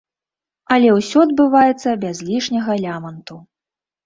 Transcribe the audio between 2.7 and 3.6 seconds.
ляманту.